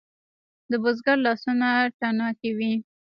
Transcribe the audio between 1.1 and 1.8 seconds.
لاسونه